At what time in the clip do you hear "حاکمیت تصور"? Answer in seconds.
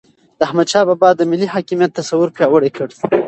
1.53-2.27